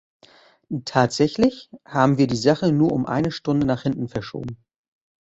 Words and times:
Tatsächlich 0.85 1.69
haben 1.85 2.17
wir 2.17 2.25
die 2.25 2.35
Sache 2.35 2.71
nur 2.71 2.91
um 2.91 3.05
eine 3.05 3.29
Stunde 3.29 3.67
nach 3.67 3.83
hinten 3.83 4.07
verschoben. 4.07 4.57